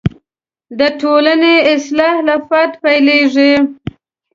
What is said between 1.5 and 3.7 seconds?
اصلاح له فرده پیلېږي.